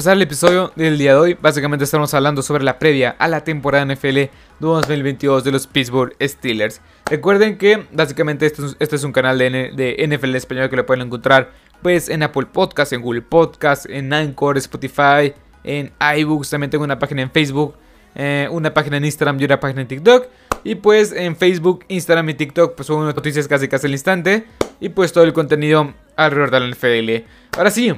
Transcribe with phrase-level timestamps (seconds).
[0.00, 3.44] empezar el episodio del día de hoy, básicamente estamos hablando sobre la previa a la
[3.44, 6.80] temporada NFL 2022 de los Pittsburgh Steelers.
[7.04, 10.86] Recuerden que básicamente este es, este es un canal de, de, NFL español que lo
[10.86, 11.50] pueden encontrar
[11.82, 15.34] pues en Apple Podcast, en Google Podcast, en Anchor, Spotify,
[15.64, 17.74] en iBooks, también tengo una página en Facebook,
[18.14, 20.28] eh, una página en Instagram y una página en TikTok.
[20.64, 24.46] Y pues en Facebook, Instagram y TikTok pues subo noticias casi casi al instante
[24.80, 27.26] y pues todo el contenido alrededor de la NFL.
[27.58, 27.92] Ahora sí,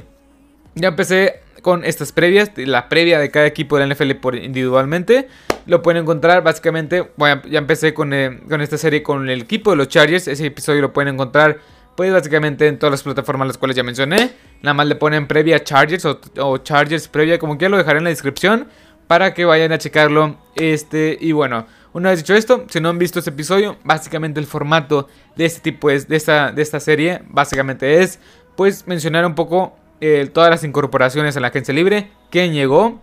[0.75, 5.29] ya empecé con estas previas, la previa de cada equipo de la NFL por individualmente.
[5.65, 9.71] Lo pueden encontrar básicamente, bueno, ya empecé con, eh, con, esta serie con el equipo
[9.71, 10.29] de los Chargers.
[10.29, 11.61] Ese episodio lo pueden encontrar
[11.97, 14.33] pues básicamente en todas las plataformas las cuales ya mencioné.
[14.61, 18.11] Nada más le ponen previa Chargers o, Chargers previa, como que lo dejaré en la
[18.11, 18.69] descripción
[19.07, 20.39] para que vayan a checarlo.
[20.57, 24.47] Este, y bueno, una vez dicho esto, si no han visto este episodio, básicamente el
[24.47, 28.19] formato de este tipo es, de esta, de esta serie, básicamente es
[28.57, 33.01] pues mencionar un poco eh, todas las incorporaciones a la agencia libre, quién llegó,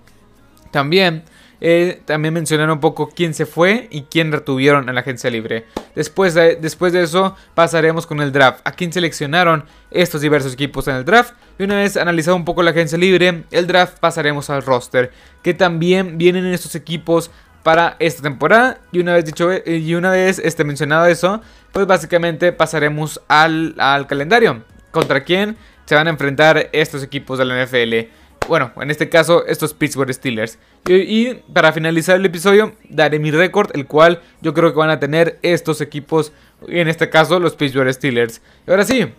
[0.70, 1.24] también,
[1.62, 5.66] eh, también mencionar un poco quién se fue y quién retuvieron en la agencia libre.
[5.96, 10.90] Después de, después de eso pasaremos con el draft, a quién seleccionaron estos diversos equipos
[10.90, 11.36] en el draft.
[11.58, 15.54] Y una vez analizado un poco la agencia libre, el draft pasaremos al roster, que
[15.54, 17.32] también vienen estos equipos
[17.64, 18.82] para esta temporada.
[18.92, 21.40] Y una vez dicho y una vez este, mencionado eso,
[21.72, 24.66] pues básicamente pasaremos al, al calendario.
[24.92, 25.56] ¿Contra quién?
[25.90, 28.12] Se van a enfrentar estos equipos de la NFL.
[28.48, 30.60] Bueno, en este caso, estos Pittsburgh Steelers.
[30.88, 35.00] Y, para finalizar el episodio, daré mi récord, el cual yo creo que van a
[35.00, 36.32] tener estos equipos,
[36.68, 38.40] en este caso, los Pittsburgh Steelers.
[38.68, 39.12] Y ahora sí,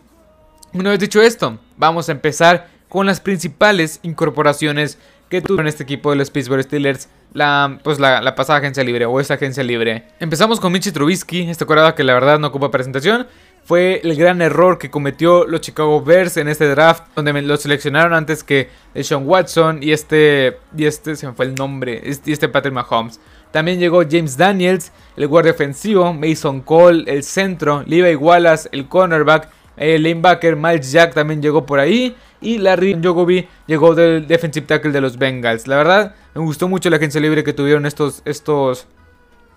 [0.73, 4.97] una vez dicho esto, vamos a empezar con las principales incorporaciones
[5.29, 9.21] que tuvieron este equipo de los Pittsburgh Steelers la, pues la, pasada agencia libre o
[9.21, 10.05] esta agencia libre.
[10.19, 13.27] Empezamos con Michi Trubisky, este corredor que la verdad no ocupa presentación.
[13.65, 18.15] Fue el gran error que cometió los Chicago Bears en este draft, donde lo seleccionaron
[18.15, 18.69] antes que
[19.01, 23.21] Sean Watson y este, y este, se me fue el nombre, y este Patrick Mahomes.
[23.53, 29.51] También llegó James Daniels, el guardia ofensivo, Mason Cole, el centro, Levi Wallace, el cornerback,
[29.81, 32.15] el linebacker Miles Jack también llegó por ahí.
[32.43, 35.67] Y Larry Jogobi llegó del defensive tackle de los Bengals.
[35.67, 38.87] La verdad, me gustó mucho la agencia libre que tuvieron estos, estos,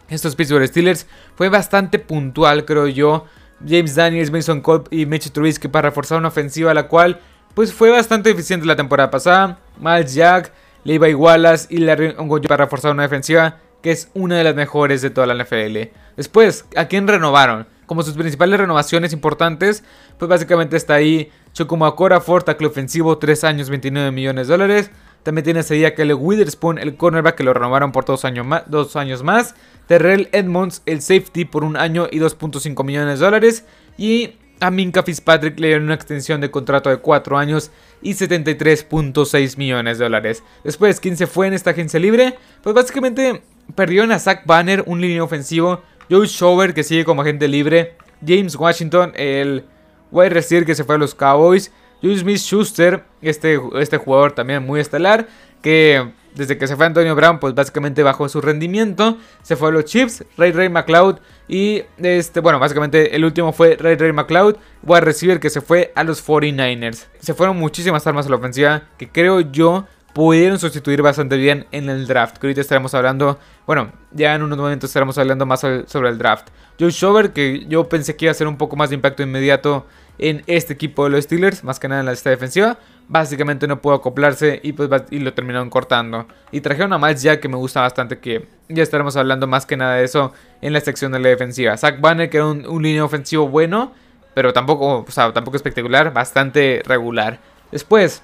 [0.09, 1.08] estos Pittsburgh Steelers.
[1.36, 3.25] Fue bastante puntual, creo yo.
[3.68, 7.19] James Daniels, Mason Cole y Mitch Trubisky para reforzar una ofensiva la cual
[7.53, 9.59] pues fue bastante eficiente la temporada pasada.
[9.79, 10.51] Miles Jack,
[10.84, 15.01] Levi Wallace y Larry Ongoyo para reforzar una defensiva que es una de las mejores
[15.01, 15.91] de toda la NFL.
[16.16, 17.68] Después, ¿a quién renovaron?
[17.85, 19.84] Como sus principales renovaciones importantes,
[20.18, 24.91] pues básicamente está ahí Chukwumakora Ford, tackle ofensivo, 3 años, 29 millones de dólares.
[25.23, 28.63] También tiene que el Witherspoon, el cornerback, que lo renovaron por dos años más.
[28.67, 29.56] Dos años más.
[29.88, 33.66] Terrell Edmonds, el safety, por un año y 2.5 millones de dólares.
[33.97, 39.57] Y a Minka Fitzpatrick le dieron una extensión de contrato de 4 años y 73.6
[39.57, 40.44] millones de dólares.
[40.63, 42.35] Después, ¿quién se fue en esta agencia libre?
[42.62, 43.44] Pues básicamente
[43.75, 45.81] perdieron a Zach Banner, un línea ofensivo.
[46.09, 47.95] Joe Shover, que sigue como agente libre.
[48.25, 49.66] James Washington, el
[50.12, 51.72] wide receiver que se fue a los Cowboys.
[52.03, 55.25] Julius Smith Schuster, este, este jugador también muy estelar,
[55.62, 59.18] que desde que se fue Antonio Brown, pues básicamente bajó su rendimiento.
[59.41, 61.19] Se fue a los Chiefs, Ray Ray McLeod.
[61.47, 65.94] Y este, bueno, básicamente el último fue Ray Ray McLeod, wide receiver que se fue
[65.96, 67.06] a los 49ers.
[67.19, 71.90] Se fueron muchísimas armas a la ofensiva que creo yo pudieron sustituir bastante bien en
[71.90, 72.38] el draft.
[72.38, 76.50] Que ahorita estaremos hablando, bueno, ya en unos momentos estaremos hablando más sobre el draft.
[76.80, 79.86] Joe Shover, que yo pensé que iba a hacer un poco más de impacto inmediato
[80.19, 82.78] en este equipo de los Steelers, más que nada en la lista defensiva.
[83.07, 86.28] Básicamente no pudo acoplarse y, pues, y lo terminaron cortando.
[86.51, 89.75] Y trajeron a Miles Jack que me gusta bastante, que ya estaremos hablando más que
[89.75, 90.31] nada de eso
[90.62, 91.75] en la sección de la defensiva.
[91.78, 93.91] Zach Banner, que era un, un línea ofensivo bueno,
[94.34, 97.40] pero tampoco, o sea, tampoco espectacular, bastante regular.
[97.72, 98.22] Después,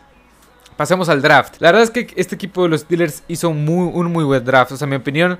[0.77, 1.55] pasemos al draft.
[1.59, 4.71] La verdad es que este equipo de los Steelers hizo muy, un muy buen draft.
[4.71, 5.37] O sea, en mi opinión,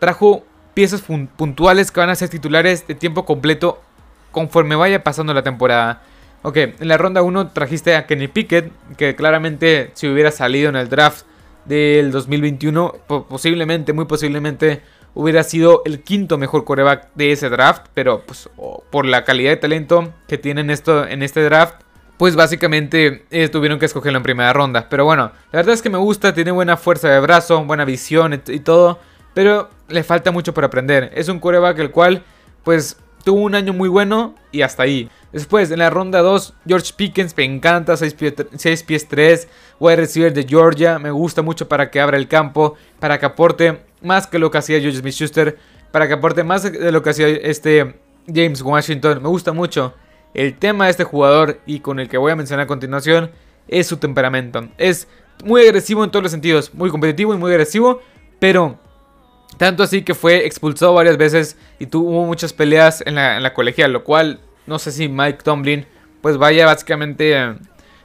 [0.00, 3.80] trajo piezas puntuales que van a ser titulares de tiempo completo
[4.32, 6.02] conforme vaya pasando la temporada.
[6.42, 10.76] Ok, en la ronda 1 trajiste a Kenny Pickett, que claramente si hubiera salido en
[10.76, 11.24] el draft
[11.64, 12.96] del 2021,
[13.28, 14.82] posiblemente, muy posiblemente,
[15.14, 18.48] hubiera sido el quinto mejor coreback de ese draft, pero pues
[18.90, 21.76] por la calidad de talento que tienen esto en este draft,
[22.16, 24.88] pues básicamente tuvieron que escogerlo en primera ronda.
[24.88, 28.42] Pero bueno, la verdad es que me gusta, tiene buena fuerza de brazo, buena visión
[28.46, 29.00] y, todo,
[29.34, 31.10] pero le falta mucho por aprender.
[31.14, 32.22] Es un coreback el cual,
[32.64, 35.08] pues, tuvo un año muy bueno y hasta ahí.
[35.32, 39.48] Después, en la ronda 2, George Pickens me encanta, 6 pies, 3,
[39.80, 43.80] wide receiver de Georgia, me gusta mucho para que abra el campo, para que aporte
[44.02, 45.58] más que lo que hacía George Smith-Schuster,
[45.90, 47.96] para que aporte más de lo que hacía este
[48.26, 49.94] James Washington, me gusta mucho.
[50.34, 53.30] El tema de este jugador y con el que voy a mencionar a continuación
[53.68, 54.68] es su temperamento.
[54.78, 55.08] Es
[55.44, 58.00] muy agresivo en todos los sentidos, muy competitivo y muy agresivo,
[58.38, 58.78] pero
[59.56, 63.54] tanto así que fue expulsado varias veces y tuvo muchas peleas en la, en la
[63.54, 65.86] colegial, lo cual no sé si Mike Tomlin
[66.20, 67.56] pues vaya básicamente a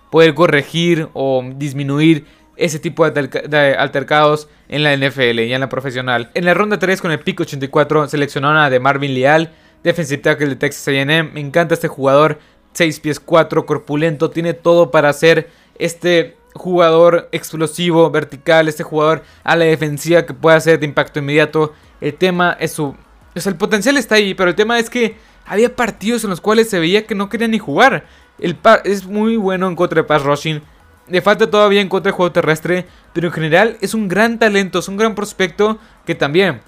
[0.10, 2.26] poder corregir o disminuir
[2.58, 6.32] ese tipo de, altercados en la NFL y en la profesional.
[6.34, 9.52] En la ronda 3 con el pico 84 seleccionaron a de Marvin Leal,
[9.84, 11.32] defensive tackle de Texas A&M.
[11.34, 12.40] Me encanta este jugador,
[12.74, 19.56] 6 pies 4, corpulento, tiene todo para ser este jugador explosivo, vertical, este jugador a
[19.56, 21.74] la defensiva que puede hacer de impacto inmediato.
[22.02, 22.96] El tema es su...
[23.36, 25.16] O sea, el potencial está ahí, pero el tema es que
[25.46, 28.06] había partidos en los cuales se veía que no quería ni jugar.
[28.40, 30.62] El es muy bueno en contra de pass rushing.
[31.08, 32.86] Le falta todavía en contra del juego terrestre.
[33.14, 36.62] Pero en general es un gran talento, es un gran prospecto que también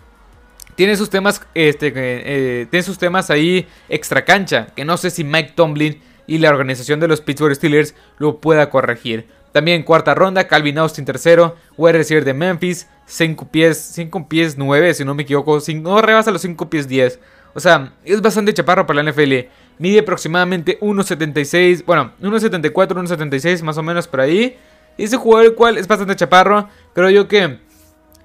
[0.76, 4.68] tiene sus temas, este, eh, tiene sus temas ahí extra cancha.
[4.76, 8.70] Que no sé si Mike Tomlin y la organización de los Pittsburgh Steelers lo pueda
[8.70, 9.28] corregir.
[9.60, 14.94] También cuarta ronda, Calvin Austin tercero, wide receiver de Memphis, 5 pies, 5 pies 9
[14.94, 17.20] si no me equivoco, no rebasa los 5 pies 10.
[17.54, 19.50] O sea, es bastante chaparro para la NFL.
[19.78, 24.58] Mide aproximadamente 1.76, bueno, 1.74, 1.76 más o menos por ahí.
[24.96, 27.60] Y ese jugador el cual es bastante chaparro, creo yo que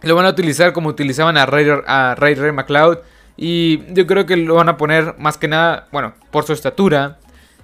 [0.03, 2.99] lo van a utilizar como utilizaban a Ray, a Ray, Ray McLeod.
[3.37, 7.19] Y yo creo que lo van a poner más que nada, bueno, por su estatura.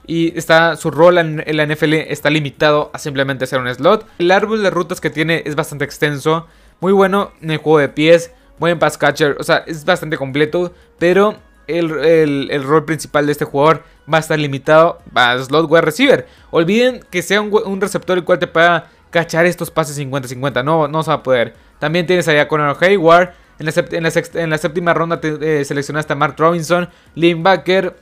[0.07, 4.07] Y está, su rol en, la NFL está limitado a simplemente ser un slot.
[4.19, 6.47] El árbol de rutas que tiene es bastante extenso.
[6.81, 8.33] Muy bueno en el juego de pies.
[8.59, 9.37] Buen pass catcher.
[9.39, 10.73] O sea, es bastante completo.
[10.99, 11.37] Pero
[11.67, 16.27] el, rol principal de este jugador va a estar limitado a slot wide receiver.
[16.51, 20.65] Olviden que sea un, receptor el cual te pueda cachar estos pases 50-50.
[20.65, 21.55] No, no se va a poder.
[21.79, 23.35] También tienes allá con Hayward.
[23.59, 23.73] En la,
[24.39, 27.95] en la, séptima ronda eh, seleccionaste a Mark Robinson, linebacker.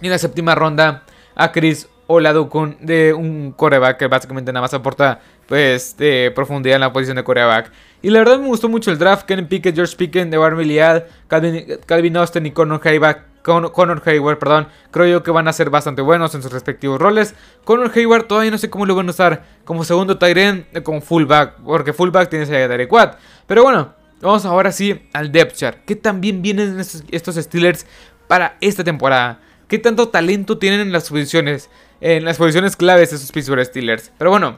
[0.00, 1.02] Y en la séptima ronda
[1.38, 6.80] a Chris Oladukun de un coreback que básicamente nada más aporta pues de profundidad en
[6.80, 7.70] la posición de coreback.
[8.02, 9.24] Y la verdad me gustó mucho el draft.
[9.24, 13.28] Kenny Pickett, George Pickens, de Liad, Calvin, Calvin Austin y Conor Hayward.
[13.42, 17.34] Conor Hayward, perdón, creo yo que van a ser bastante buenos en sus respectivos roles.
[17.64, 21.00] Conor Hayward todavía no sé cómo lo van a usar como segundo end, eh, como
[21.00, 23.16] fullback, porque fullback tiene a Derek Watt.
[23.46, 25.78] Pero bueno, vamos ahora sí al depth chart.
[25.86, 27.86] ¿Qué tan bien vienen estos Steelers
[28.26, 29.40] para esta temporada?
[29.68, 31.70] ¿Qué tanto talento tienen en las posiciones,
[32.00, 34.10] en las posiciones claves de esos Pittsburgh Steelers?
[34.18, 34.54] Pero bueno,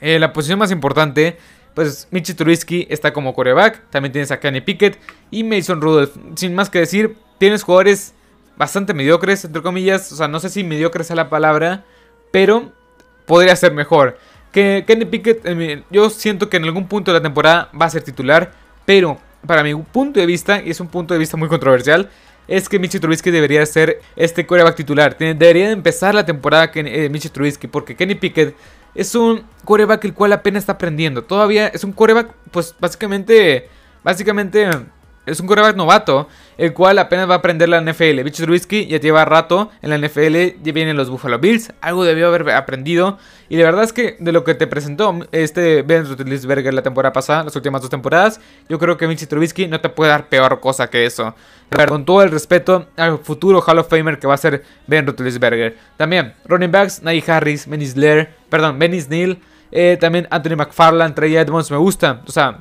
[0.00, 1.36] eh, la posición más importante
[1.74, 3.90] pues Michi Trubisky está como coreback.
[3.90, 4.98] También tienes a Kenny Pickett
[5.30, 6.16] y Mason Rudolph.
[6.34, 8.14] Sin más que decir, tienes jugadores
[8.56, 10.12] bastante mediocres, entre comillas.
[10.12, 11.84] O sea, no sé si mediocres es la palabra,
[12.30, 12.72] pero
[13.26, 14.18] podría ser mejor.
[14.52, 17.90] Que Kenny Pickett, eh, yo siento que en algún punto de la temporada va a
[17.90, 18.52] ser titular,
[18.84, 22.10] pero para mi punto de vista, y es un punto de vista muy controversial,
[22.48, 25.16] es que Michi Trubisky debería ser este coreback titular.
[25.16, 28.54] Debería empezar la temporada que eh, Michi Trubisky, porque Kenny Pickett
[28.94, 31.22] es un coreback el cual apenas está aprendiendo.
[31.22, 33.68] Todavía es un coreback, pues básicamente,
[34.02, 34.68] básicamente
[35.26, 38.24] es un coreback novato, el cual apenas va a aprender la NFL.
[38.24, 42.28] Mitch Trubisky ya lleva rato en la NFL, ya vienen los Buffalo Bills, algo debió
[42.28, 43.18] haber aprendido.
[43.48, 47.12] Y la verdad es que de lo que te presentó este Ben Roethlisberger la temporada
[47.12, 50.58] pasada, las últimas dos temporadas, yo creo que Mitch Trubisky no te puede dar peor
[50.60, 51.34] cosa que eso.
[51.86, 55.76] con todo el respeto al futuro Hall of Famer que va a ser Ben Roethlisberger.
[55.96, 59.38] También, running backs, Najee Harris, Benny Slayer, perdón, Benny Snell,
[59.70, 62.22] eh, también Anthony McFarland, Trey Edmonds, me gusta.
[62.26, 62.58] O sea,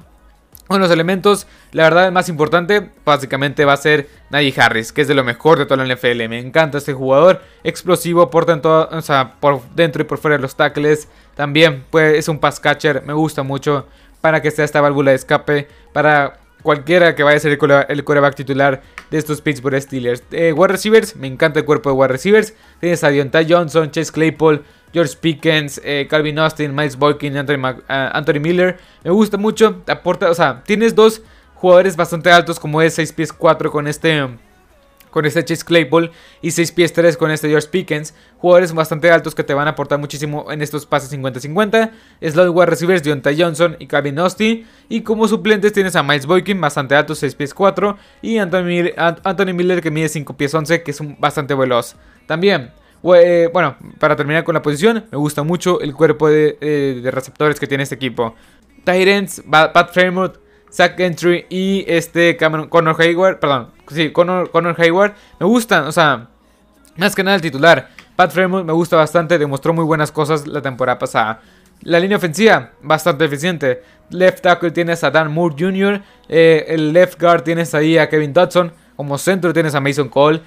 [0.69, 5.01] uno los elementos, la verdad, el más importante, básicamente va a ser Najee Harris, que
[5.01, 6.27] es de lo mejor de toda la NFL.
[6.29, 10.41] Me encanta este jugador, explosivo, por dentro, o sea, por dentro y por fuera de
[10.41, 11.07] los tackles.
[11.35, 13.87] También pues, es un pass catcher, me gusta mucho
[14.21, 17.57] para que sea esta válvula de escape para cualquiera que vaya a ser
[17.87, 20.23] el coreback titular de estos Pittsburgh Steelers.
[20.31, 22.53] Eh, wide receivers, me encanta el cuerpo de wide receivers.
[22.79, 28.11] Tienes a Deontay Johnson, Chase Claypool, George Pickens, eh, Calvin Austin, Miles Boykin, Anthony, ah,
[28.13, 28.77] Anthony, Miller.
[29.03, 29.81] Me gusta mucho.
[29.87, 31.21] Aporta, o sea, tienes dos
[31.55, 34.29] jugadores bastante altos como es 6 pies 4 con este
[35.09, 38.13] con este Chase Claypool y 6 pies 3 con este George Pickens.
[38.37, 41.91] Jugadores bastante altos que te van a aportar muchísimo en estos pases 50-50.
[42.21, 44.67] Slot wide receivers Deontay Johnson y Calvin Austin.
[44.87, 47.97] Y como suplentes tienes a Miles Boykin, bastante alto, 6 pies 4.
[48.21, 51.95] Y Anthony, Anthony Miller que mide 5 pies 11, que es un bastante veloz.
[52.27, 57.59] También bueno, para terminar con la posición, me gusta mucho el cuerpo de, eh, receptores
[57.59, 58.35] que tiene este equipo.
[58.83, 60.35] Tyrants, Pat Fremont,
[60.71, 66.27] Zach Entry y este Cameron, Connor Hayward, perdón, sí, Connor, Hayward, me gustan, o sea,
[66.97, 67.89] más que nada el titular.
[68.15, 71.41] Pat Fremont me gusta bastante, demostró muy buenas cosas la temporada pasada.
[71.83, 73.81] La línea ofensiva, bastante eficiente.
[74.09, 78.33] Left tackle tienes a Dan Moore Jr., eh, el left guard tienes ahí a Kevin
[78.33, 78.73] Dodson.
[78.99, 80.41] Como centro tienes a Mason Cole.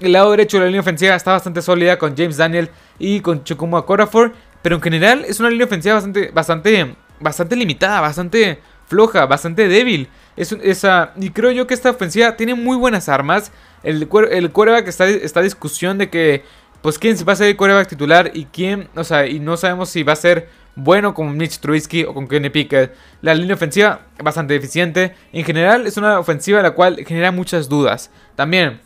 [0.00, 3.44] el lado derecho de la línea ofensiva está bastante sólida con James Daniel y con
[3.44, 4.32] Chukwuma Corafor.
[4.62, 10.08] pero en general es una línea ofensiva bastante, bastante, bastante limitada, bastante floja, bastante débil.
[10.38, 13.52] Es, esa, y creo yo que esta ofensiva tiene muy buenas armas.
[13.82, 16.44] El, el quarterback está, está discusión de que,
[16.80, 19.90] pues, quién va a ser el quarterback titular y quién, o sea, y no sabemos
[19.90, 22.94] si va a ser bueno como Mitch Trubisky o con Kenny Pickett.
[23.22, 25.14] La línea ofensiva bastante eficiente.
[25.32, 28.10] En general es una ofensiva la cual genera muchas dudas.
[28.36, 28.80] También,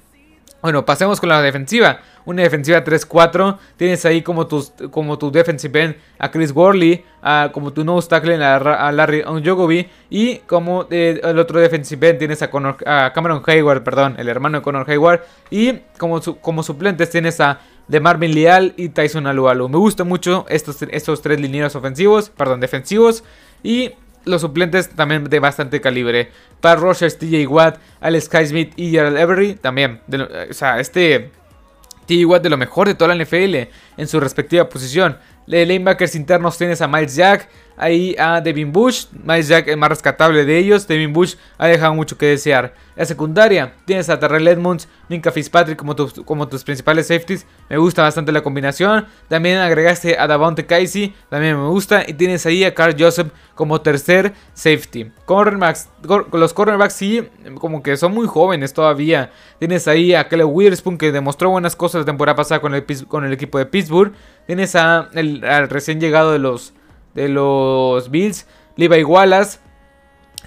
[0.63, 3.59] bueno, pasemos con la defensiva una defensiva 3-4.
[3.77, 8.09] Tienes ahí como, tus, como tu defensive end a Chris Worley, a, como tu nose
[8.09, 13.83] tackle a, Larry Onjogovi y como eh, el otro defensive end tienes a, Cameron Hayward,
[13.83, 18.75] perdón, el hermano de Conor Hayward y como, como suplentes tienes a de Marvin Leal
[18.77, 19.69] y Tyson Alualu.
[19.69, 23.25] Me gustan mucho estos, estos tres linieros ofensivos, perdón, defensivos
[23.63, 23.93] y
[24.25, 26.31] los suplentes también de bastante calibre.
[26.61, 30.01] Para Rogers, TJ Watt, Alex Smith y Gerald Every también.
[30.51, 31.31] o sea, este
[32.19, 35.17] igual de lo mejor de toda la NFL en su respectiva posición.
[35.47, 39.07] De lanebackers internos tienes a Miles Jack, ahí a Devin Bush.
[39.25, 40.87] Miles Jack es más rescatable de ellos.
[40.87, 42.75] Devin Bush ha dejado mucho que desear.
[42.97, 47.47] La secundaria tienes a Terrell Edmonds, Minka Fitzpatrick como, como tus principales safeties.
[47.69, 49.07] Me gusta bastante la combinación.
[49.29, 52.05] También agregaste a Davante Casey, también me gusta.
[52.07, 55.13] Y tienes ahí a Carl Joseph como tercer safety.
[55.25, 55.89] Cornerbacks,
[56.33, 59.31] los cornerbacks sí, como que son muy jóvenes todavía.
[59.59, 63.25] Tienes ahí a Kelly Witherspoon que demostró buenas cosas la temporada pasada con el, con
[63.25, 64.13] el equipo de Pittsburgh.
[64.47, 66.73] Tienes a el, al recién llegado de los,
[67.15, 69.59] de los Bills, Levi Wallace.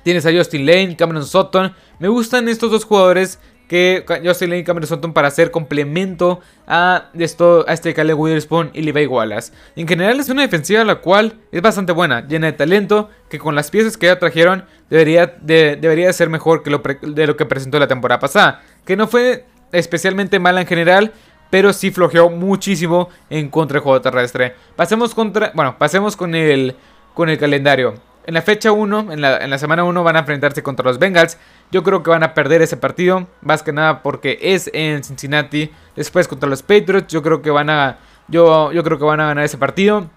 [0.03, 1.73] Tienes a Justin Lane, Cameron Sutton.
[1.99, 7.09] Me gustan estos dos jugadores que Justin Lane y Cameron Sutton para hacer complemento a,
[7.17, 9.53] esto, a este Caleb Witherspoon y Levi Wallace.
[9.75, 13.55] En general es una defensiva la cual es bastante buena, llena de talento, que con
[13.55, 17.79] las piezas que ya trajeron debería de, debería ser mejor que de lo que presentó
[17.79, 18.61] la temporada pasada.
[18.85, 21.13] Que no fue especialmente mala en general,
[21.53, 24.55] pero sí flojeó muchísimo en contra del juego terrestre.
[24.75, 26.75] Pasemos contra, bueno, pasemos con el
[27.13, 27.93] con el calendario.
[28.25, 30.97] En la fecha 1, en la, en la semana 1 van a enfrentarse contra los
[30.97, 31.37] Bengals.
[31.71, 35.69] Yo creo que van a perder ese partido, más que nada porque es en Cincinnati.
[35.95, 39.27] Después contra los Patriots, yo creo que van a yo, yo creo que van a
[39.27, 40.09] ganar ese partido.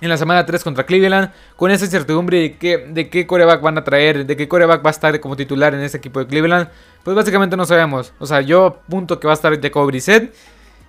[0.00, 3.78] En la semana 3 contra Cleveland, con esa incertidumbre de, que, de qué coreback van
[3.78, 6.68] a traer, de qué coreback va a estar como titular en ese equipo de Cleveland,
[7.04, 8.12] pues básicamente no sabemos.
[8.18, 10.34] O sea, yo punto que va a estar Jacob Brissett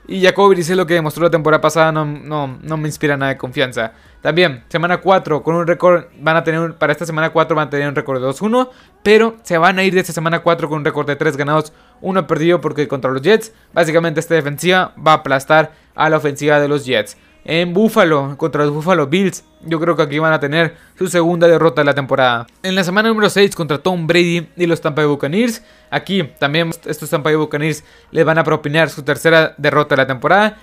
[0.08, 3.34] y Jacoby dice lo que demostró la temporada pasada no, no, no, me inspira nada
[3.34, 3.94] de confianza.
[4.22, 7.70] También, semana 4, con un récord, van a tener, para esta semana 4 van a
[7.70, 8.70] tener un récord de 2-1,
[9.04, 11.74] pero se van a ir de esta semana 4 con un récord de 3 ganados,
[12.02, 16.60] 1 perdido porque contra los Jets, básicamente esta defensiva va a aplastar a la ofensiva
[16.60, 19.44] de los Jets en Buffalo contra los Buffalo Bills.
[19.68, 22.46] Yo creo que aquí van a tener su segunda derrota de la temporada.
[22.62, 25.64] En la semana número 6 contra Tom Brady y los Tampa Bay Buccaneers.
[25.90, 30.08] Aquí también estos Tampa Bay Buccaneers les van a propinar su tercera derrota de la
[30.08, 30.58] temporada.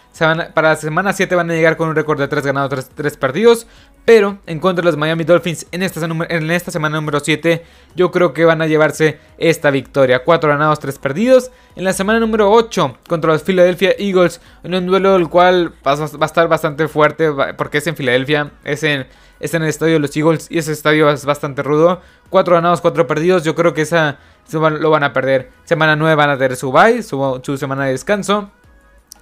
[0.55, 3.17] para la semana 7 van a llegar con un récord de 3 ganados, 3, 3
[3.17, 3.67] perdidos.
[4.05, 8.11] Pero en contra de los Miami Dolphins en esta, en esta semana número 7, yo
[8.11, 10.25] creo que van a llevarse esta victoria.
[10.25, 11.51] 4 ganados, 3 perdidos.
[11.77, 15.93] En la semana número 8 contra los Philadelphia Eagles, en un duelo el cual va
[15.93, 19.07] a estar bastante fuerte porque es en Filadelfia, es en,
[19.41, 22.01] es en el estadio de los Eagles y ese estadio es bastante rudo.
[22.31, 24.19] 4 ganados, 4 perdidos, yo creo que esa
[24.53, 25.51] lo van a perder.
[25.65, 28.51] Semana 9 van a tener su bye, su, semana de descanso.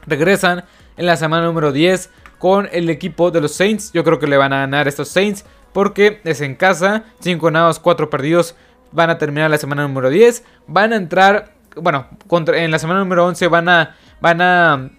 [0.06, 0.64] Regresan
[0.96, 3.92] en la semana número 10 con el equipo de los Saints.
[3.92, 7.04] Yo creo que le van a ganar estos Saints porque es en casa.
[7.20, 8.54] 5 ganados, 4 perdidos.
[8.92, 10.44] Van a terminar la semana número 10.
[10.66, 14.90] Van a entrar, bueno, en la semana número 11 van a, van a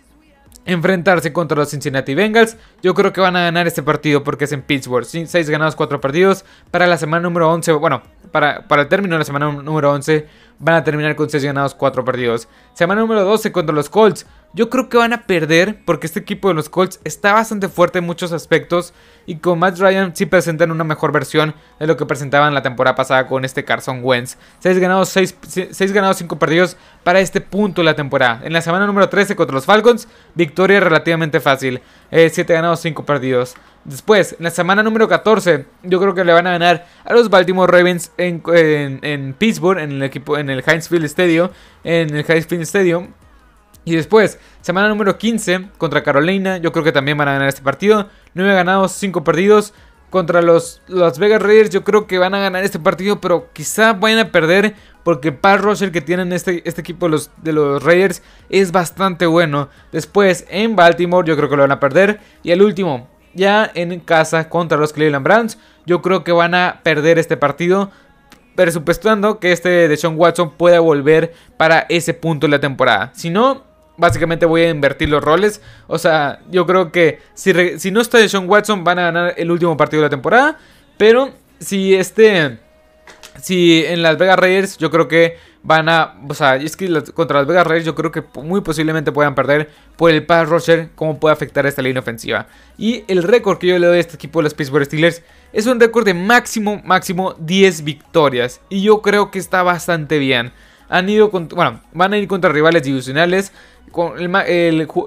[0.65, 2.57] enfrentarse contra los Cincinnati Bengals.
[2.81, 5.05] Yo creo que van a ganar este partido porque es en Pittsburgh.
[5.05, 6.45] 6 ganados, 4 perdidos.
[6.69, 10.27] Para la semana número 11, bueno, para, para el término de la semana número 11
[10.61, 12.47] van a terminar con 6 ganados, 4 perdidos.
[12.73, 14.25] Semana número 12 contra los Colts.
[14.53, 17.99] Yo creo que van a perder porque este equipo de los Colts está bastante fuerte
[17.99, 18.93] en muchos aspectos
[19.25, 22.95] y con Matt Ryan sí presentan una mejor versión de lo que presentaban la temporada
[22.95, 24.37] pasada con este Carson Wentz.
[24.59, 28.41] 6 ganados, 6, ganados, 5 perdidos para este punto de la temporada.
[28.43, 31.81] En la semana número 13 contra los Falcons, victoria relativamente fácil.
[32.11, 33.55] 7 eh, ganados, 5 perdidos.
[33.83, 37.29] Después, en la semana número 14, yo creo que le van a ganar a los
[37.29, 38.41] Baltimore Ravens en,
[39.01, 41.49] en, Pittsburgh, en el equipo, en el Heinz Field Stadium,
[41.83, 43.07] en el Heinz Field Stadium.
[43.83, 46.57] Y después, semana número 15 contra Carolina.
[46.57, 48.07] Yo creo que también van a ganar este partido.
[48.35, 49.73] 9 ganados, 5 perdidos.
[50.11, 53.93] Contra los Las Vegas Raiders yo creo que van a ganar este partido, pero quizá
[53.93, 57.81] vayan a perder porque Pat Russell que tienen este, este equipo de los, de los
[57.81, 59.69] Raiders es bastante bueno.
[59.93, 62.19] Después en Baltimore yo creo que lo van a perder.
[62.43, 66.81] Y el último, ya en casa contra los Cleveland Browns, yo creo que van a
[66.83, 67.91] perder este partido
[68.55, 73.11] presupuestando que este de Sean Watson pueda volver para ese punto de la temporada.
[73.15, 73.63] Si no,
[73.97, 75.61] básicamente voy a invertir los roles.
[75.87, 79.51] O sea, yo creo que si, si no está Sean Watson van a ganar el
[79.51, 80.57] último partido de la temporada.
[80.97, 82.59] Pero si este...
[83.41, 86.15] Si en Las Vegas Raiders yo creo que van a...
[86.27, 89.69] O sea, es que contra Las Vegas Raiders yo creo que muy posiblemente puedan perder
[89.97, 92.47] por el pass rusher, cómo puede afectar esta línea ofensiva.
[92.77, 95.21] Y el récord que yo le doy a este equipo de los Pittsburgh Steelers
[95.53, 98.61] es un récord de máximo, máximo 10 victorias.
[98.69, 100.51] Y yo creo que está bastante bien.
[100.89, 103.51] Han ido bueno, van a ir contra rivales divisionales.
[103.91, 104.13] Con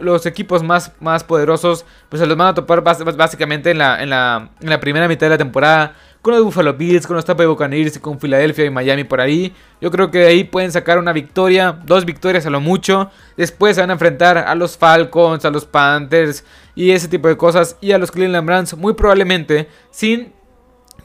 [0.00, 4.10] los equipos más, más poderosos, pues se los van a topar básicamente en la, en,
[4.10, 7.42] la, en la primera mitad de la temporada con los Buffalo Bills, con los Tampa
[7.42, 9.54] Bay Buccaneers, con Filadelfia y Miami por ahí.
[9.78, 13.10] Yo creo que de ahí pueden sacar una victoria, dos victorias a lo mucho.
[13.36, 16.42] Después se van a enfrentar a los Falcons, a los Panthers
[16.74, 17.76] y ese tipo de cosas.
[17.82, 20.32] Y a los Cleveland Browns muy probablemente sin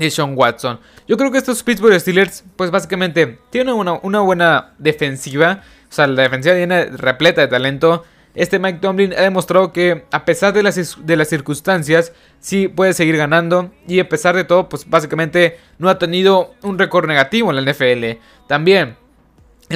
[0.09, 0.79] Sean Watson.
[1.05, 5.63] Yo creo que estos Pittsburgh Steelers, pues básicamente tienen una, una buena defensiva.
[5.89, 8.05] O sea, la defensiva viene repleta de talento.
[8.35, 12.93] Este Mike Tomlin ha demostrado que a pesar de las, de las circunstancias, sí puede
[12.93, 13.71] seguir ganando.
[13.87, 17.71] Y a pesar de todo, pues básicamente no ha tenido un récord negativo en la
[17.71, 18.19] NFL.
[18.47, 18.97] También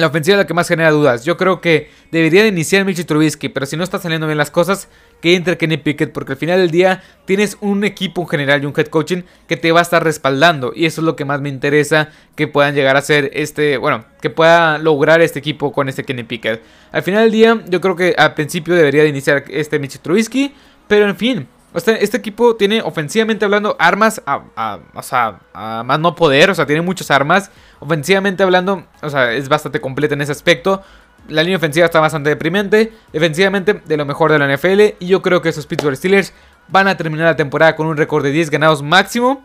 [0.00, 1.24] la ofensiva es la que más genera dudas.
[1.24, 4.50] Yo creo que debería de iniciar Mitch Trubisky, pero si no está saliendo bien las
[4.50, 4.88] cosas,
[5.20, 8.66] que entre Kenny Pickett, porque al final del día tienes un equipo en general y
[8.66, 10.72] un head coaching que te va a estar respaldando.
[10.74, 14.04] Y eso es lo que más me interesa que puedan llegar a ser este, bueno,
[14.20, 16.60] que pueda lograr este equipo con este Kenny Pickett.
[16.92, 20.52] Al final del día, yo creo que al principio debería de iniciar este Mitch Trubisky,
[20.88, 25.40] pero en fin, este equipo tiene ofensivamente hablando armas a, o sea,
[25.84, 27.50] más no poder, o sea, tiene muchas armas.
[27.80, 30.82] Ofensivamente hablando, o sea, es bastante completa en ese aspecto.
[31.28, 32.92] La línea ofensiva está bastante deprimente.
[33.12, 34.96] Defensivamente, de lo mejor de la NFL.
[35.00, 36.32] Y yo creo que esos Pittsburgh Steelers
[36.68, 39.42] van a terminar la temporada con un récord de 10 ganados máximo.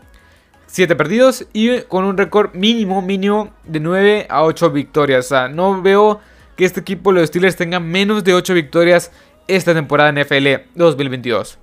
[0.66, 5.26] 7 perdidos y con un récord mínimo, mínimo de 9 a 8 victorias.
[5.26, 6.20] O sea, no veo
[6.56, 9.10] que este equipo, los Steelers, tengan menos de 8 victorias
[9.48, 11.58] esta temporada en NFL 2022.